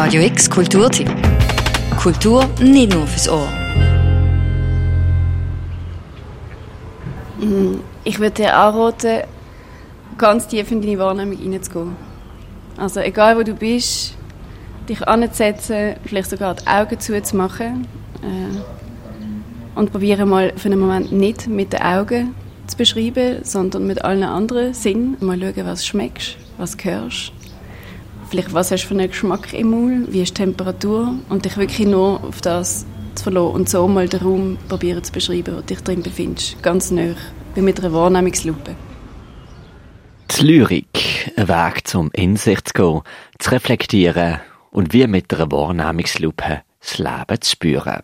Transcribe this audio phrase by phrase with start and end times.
[0.00, 1.10] Radio X Kulturtipp.
[2.00, 3.48] Kultur nicht nur fürs Ohr.
[7.40, 7.80] Mhm.
[8.04, 9.22] Ich würde dir anraten,
[10.16, 11.96] ganz tief in deine Wahrnehmung hineinzugehen.
[12.76, 14.14] Also egal wo du bist,
[14.88, 17.88] dich anzusetzen, vielleicht sogar die Augen zuzumachen
[18.22, 22.36] äh, und probiere mal für einen Moment nicht mit den Augen
[22.68, 25.16] zu beschreiben, sondern mit allen anderen Sinnen.
[25.18, 27.32] Mal schauen, was schmeckst, was hörst.
[28.30, 31.56] Vielleicht, was hast du für einen Geschmack im Mund, wie ist die Temperatur und dich
[31.56, 35.60] wirklich nur auf das zu verlassen und so mal den Raum probieren zu beschreiben, wo
[35.60, 37.14] du dich drin befindest, ganz nah,
[37.54, 38.76] wie mit einer Wahrnehmungslupe.
[40.30, 43.00] Die Lyrik, ein Weg zum in sich zu gehen,
[43.38, 44.40] zu reflektieren
[44.72, 48.02] und wie mit einer Wahrnehmungslupe das Leben zu spüren.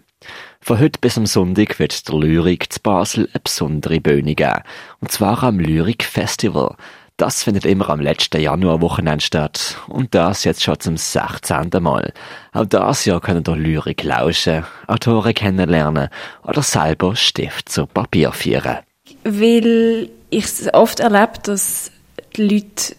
[0.63, 4.63] Von heute bis am Sonntag wird der Lyrik zu Basel eine besondere Bühne geben.
[5.01, 6.77] Und zwar am Lyrik Festival.
[7.17, 9.77] Das findet immer am letzten Januarwochenende statt.
[9.87, 11.71] Und das jetzt schon zum 16.
[11.81, 12.13] Mal.
[12.53, 16.09] Auch das Jahr können ihr Lyrik lauschen, Autoren kennenlernen
[16.43, 18.79] oder selber Stift zu Papier führen.
[19.23, 21.93] Weil ich es oft erlebe, dass
[22.37, 22.97] die Leute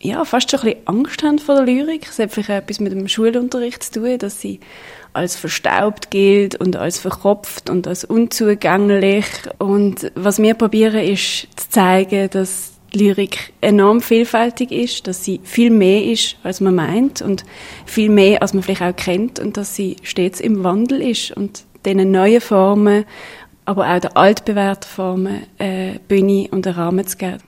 [0.00, 2.06] ja, fast schon ein bisschen Angst haben vor der Lyrik.
[2.08, 4.60] Es hat vielleicht etwas mit dem Schulunterricht zu tun, dass sie
[5.12, 9.26] als verstaubt gilt und als verkopft und als unzugänglich.
[9.58, 15.70] Und was wir probieren, ist zu zeigen, dass Lyrik enorm vielfältig ist, dass sie viel
[15.70, 17.44] mehr ist, als man meint und
[17.84, 21.64] viel mehr, als man vielleicht auch kennt und dass sie stets im Wandel ist und
[21.84, 23.04] diesen neuen Formen,
[23.64, 27.47] aber auch den altbewährten Formen äh, Bühne und einen Rahmen zu geben.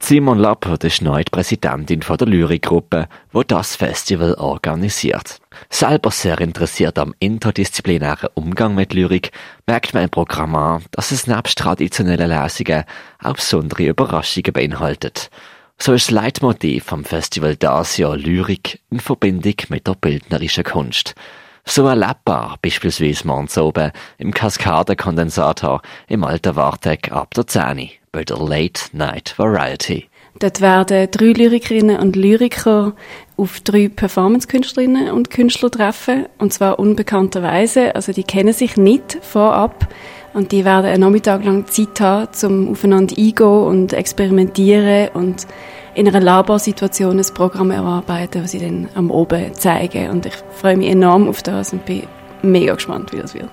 [0.00, 5.40] Simon Lappert ist neu die Präsidentin von der Lyrikgruppe, wo das Festival organisiert.
[5.68, 9.32] Selber sehr interessiert am interdisziplinären Umgang mit Lyrik,
[9.66, 12.84] merkt man im Programm an, dass es nebst traditionellen Lesungen
[13.22, 15.30] auch besondere Überraschungen beinhaltet.
[15.78, 21.14] So ist das Leitmotiv vom Festival das Jahr Lyrik in Verbindung mit der bildnerischen Kunst.
[21.64, 28.38] So erlebbar beispielsweise morgens oben im Kaskadenkondensator im alten Warteg ab der 10 bei der
[28.38, 30.06] Late Night Variety.
[30.38, 32.94] Dort werden drei Lyrikerinnen und Lyriker
[33.36, 36.26] auf drei Performance-Künstlerinnen und Künstler treffen.
[36.38, 37.94] Und zwar unbekannterweise.
[37.96, 39.88] Also die kennen sich nicht vorab.
[40.34, 45.46] Und die werden einen Nachmittag lang Zeit haben, um aufeinander eingehen und experimentieren und
[45.94, 50.10] in einer Laborsituation ein Programm erarbeiten, was sie dann am Oben zeigen.
[50.10, 52.02] Und ich freue mich enorm auf das und bin
[52.42, 53.48] mega gespannt, wie das wird.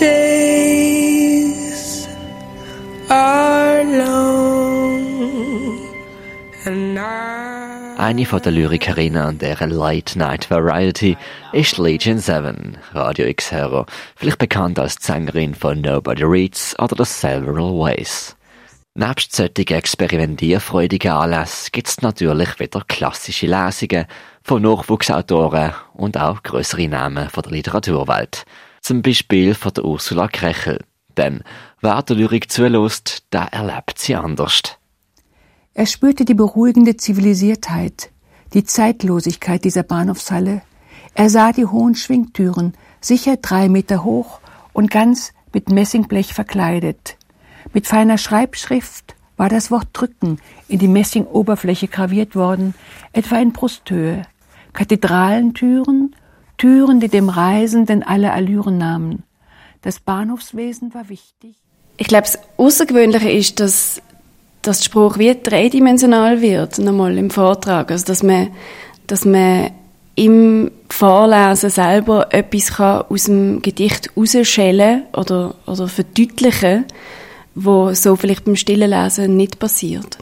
[0.00, 1.15] Long
[8.06, 11.16] eine von den Lyrikerinnen an dieser Late Night Variety
[11.52, 17.10] ist Legion 7, Radio X Hero, vielleicht bekannt als Sängerin von Nobody Reads oder The
[17.10, 18.36] Several Ways.
[18.94, 24.06] Nebst solchen experimentierfreudigen Anlässen gibt es natürlich wieder klassische Lesungen
[24.42, 28.44] von Nachwuchsautoren und auch größere Namen von der Literaturwelt.
[28.80, 30.80] Zum Beispiel von der Ursula Krechel.
[31.16, 31.42] Denn
[31.80, 34.62] wer der Lyrik zulässt, der erlebt sie anders.
[35.74, 38.10] Er spürte die beruhigende Zivilisiertheit,
[38.54, 40.62] die Zeitlosigkeit dieser Bahnhofshalle.
[41.14, 44.40] Er sah die hohen Schwingtüren, sicher drei Meter hoch
[44.72, 47.16] und ganz mit Messingblech verkleidet.
[47.72, 50.38] Mit feiner Schreibschrift war das Wort drücken
[50.68, 52.74] in die Messingoberfläche graviert worden,
[53.12, 54.22] etwa in Brusthöhe.
[54.72, 56.14] Kathedralentüren,
[56.58, 59.24] Türen, die dem Reisenden alle Allüren nahmen.
[59.86, 61.54] Das Bahnhofswesen war wichtig.
[61.96, 64.02] Ich glaube, das Außergewöhnliche ist, dass
[64.62, 67.92] dass der Spruch wie dreidimensional wird, nochmal im Vortrag.
[67.92, 68.48] Also, dass man,
[69.06, 69.70] dass man
[70.16, 76.86] im Vorlesen selber etwas kann aus dem Gedicht rausschälen oder, oder verdeutlichen,
[77.54, 80.18] wo so vielleicht beim stillen Lesen nicht passiert.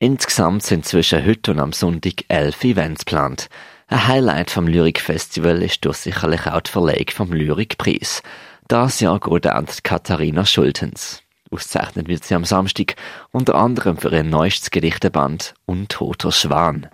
[0.00, 3.48] Insgesamt sind zwischen heute und am Sonntag elf Events geplant.
[3.92, 8.22] Ein Highlight vom Lyrikfestival ist durch sicherlich auch die Verlegung vom Lyrikpreis.
[8.66, 11.22] Das Jahr geht an Katharina Schultens.
[11.50, 12.96] Ausgezeichnet wird sie am Samstag
[13.32, 16.88] unter anderem für ihr neuestes Gedichteband Untoter Schwan.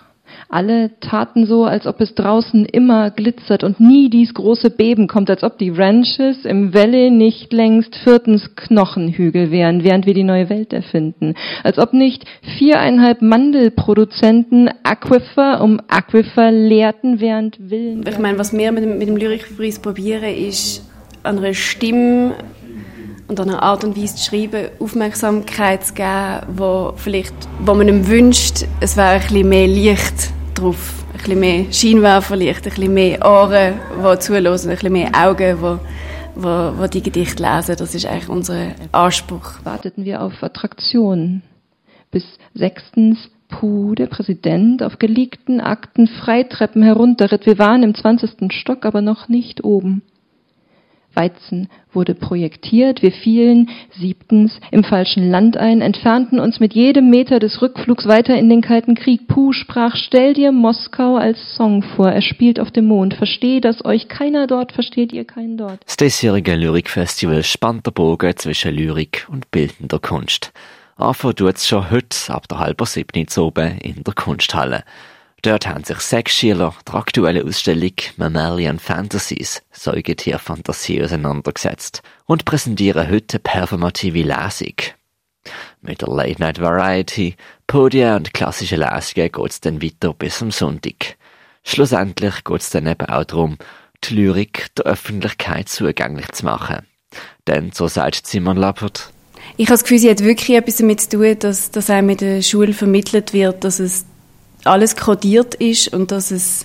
[0.49, 5.31] Alle taten so, als ob es draußen immer glitzert und nie dies große Beben kommt,
[5.31, 10.49] als ob die Ranches im Valley nicht längst viertens Knochenhügel wären, während wir die neue
[10.49, 11.35] Welt erfinden.
[11.63, 12.25] Als ob nicht
[12.59, 18.05] viereinhalb Mandelproduzenten Aquifer um Aquifer leerten, während Willen...
[18.09, 20.85] Ich meine, was wir mit dem, mit dem Lyrikpreis probieren, ist
[21.23, 22.35] an einer Stimme
[23.29, 27.89] und an einer Art und Weise zu schreiben, Aufmerksamkeit zu geben, wo vielleicht, wo man
[27.89, 32.95] ihm wünscht, es wäre ein bisschen mehr Licht drauf, ein bisschen mehr Scheinwerferlicht, ein bisschen
[32.95, 35.79] mehr Ohren, die zuhören, ein bisschen mehr Augen, die
[36.39, 37.77] wo, wo die Gedichte lesen.
[37.77, 39.55] Das ist eigentlich unser Anspruch.
[39.65, 41.43] Warteten wir auf Attraktionen.
[42.11, 47.47] Bis sechstens Puh, der Präsident auf geleakten Akten Freitreppen herunterritt.
[47.47, 50.03] Wir waren im zwanzigsten Stock, aber noch nicht oben.
[51.19, 57.41] Weizen wurde projektiert, wir fielen siebtens im falschen Land ein, entfernten uns mit jedem Meter
[57.41, 59.27] des Rückflugs weiter in den Kalten Krieg.
[59.27, 63.85] Puh sprach, stell dir Moskau als Song vor, er spielt auf dem Mond, versteh, dass
[63.85, 65.81] euch keiner dort, versteht ihr keinen dort.
[65.87, 70.53] Das diesjährige Lyrikfestival spannt der Bogen zwischen Lyrik und bildender Kunst.
[70.97, 74.85] Anfangen tut's schon heute ab der halber siebten in der Kunsthalle.
[75.43, 83.39] Dort haben sich sechs Schüler der aktuellen Ausstellung Mammalian Fantasies Säugetierfantasie auseinandergesetzt und präsentieren heute
[83.39, 84.75] performative Lesung.
[85.81, 87.37] Mit der Late Night Variety,
[87.69, 91.17] Podien und klassischen Lesungen geht's dann weiter bis am Sonntag.
[91.63, 93.59] Schlussendlich geht's dann eben auch darum,
[94.05, 96.85] die Lyrik der Öffentlichkeit zugänglich zu machen.
[97.47, 99.13] Denn, so sagt Simon Lappert,
[99.57, 102.17] ich habe das Gefühl, sie hat wirklich etwas damit zu tun, dass, dass einem in
[102.19, 104.05] der Schule vermittelt wird, dass es
[104.65, 106.65] alles kodiert ist und dass es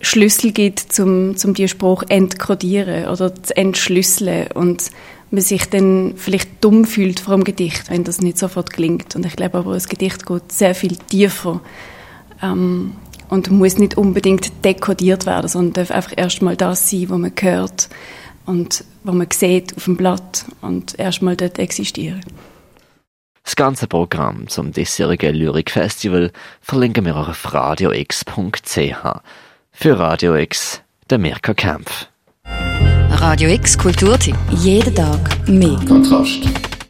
[0.00, 4.90] Schlüssel gibt, zum, zum die Spruch entkodieren oder zu entschlüsseln und
[5.30, 9.14] man sich dann vielleicht dumm fühlt vor dem Gedicht, wenn das nicht sofort klingt.
[9.14, 11.60] Und ich glaube aber, das Gedicht geht sehr viel tiefer
[12.42, 12.92] ähm,
[13.28, 17.88] und muss nicht unbedingt dekodiert werden, sondern darf einfach erstmal das sein, was man hört
[18.46, 22.22] und was man sieht auf dem Blatt und erstmal dort existieren.
[23.50, 26.30] Das ganze Programm zum diesjährigen Lyrikfestival
[26.60, 29.20] verlinken wir auf radiox.ch.
[29.72, 32.06] Für Radio X, der Mirka Kempf.
[33.10, 34.36] Radio X Kulturtipp.
[34.50, 35.80] Jeden Tag mehr.
[35.88, 36.69] Kontrast.